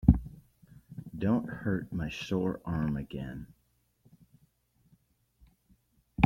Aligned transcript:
Don't 1.15 1.47
hurt 1.47 1.93
my 1.93 2.09
sore 2.09 2.59
arm 2.65 2.97
again. 2.97 3.45